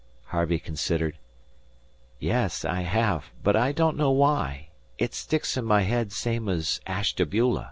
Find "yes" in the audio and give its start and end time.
2.17-2.65